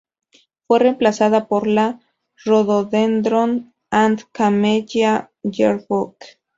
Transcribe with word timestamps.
Fue 0.65 0.79
reemplazada 0.79 1.47
por 1.47 1.67
la 1.67 1.99
"Rhododendron 2.43 3.71
and 3.91 4.23
Camellia 4.31 5.29
Year 5.43 5.85
Book". 5.87 6.17